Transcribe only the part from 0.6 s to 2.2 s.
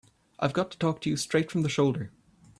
to talk to you straight from the shoulder.